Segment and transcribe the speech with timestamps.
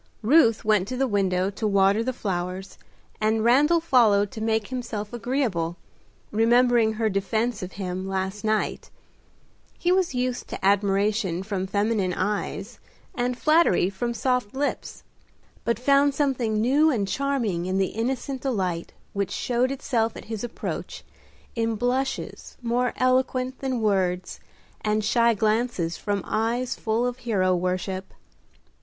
[0.23, 2.79] Ruth went to the window to water the flowers,
[3.21, 5.77] and Randal followed to make himself agreeable,
[6.31, 8.89] remembering her defence of him last night.
[9.77, 12.79] He was used to admiration from feminine eyes,
[13.13, 15.03] and flattery from soft lips,
[15.63, 20.43] but found something new and charming in the innocent delight which showed itself at his
[20.43, 21.03] approach
[21.55, 24.39] in blushes more eloquent than words,
[24.83, 28.15] and shy glances from eyes full of hero worship.